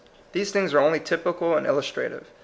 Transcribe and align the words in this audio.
These 0.31 0.49
things 0.49 0.73
are 0.73 0.79
only 0.79 0.99
typical 0.99 1.55
and 1.55 1.67
illus 1.67 1.91
trative. 1.91 2.23